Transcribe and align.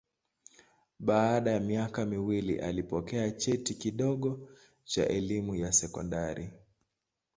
Baada 0.99 1.51
ya 1.51 1.59
miaka 1.59 2.05
miwili 2.05 2.59
alipokea 2.59 3.31
cheti 3.31 3.73
kidogo 3.75 4.49
cha 4.83 5.07
elimu 5.07 5.55
ya 5.55 5.71
sekondari. 5.71 6.51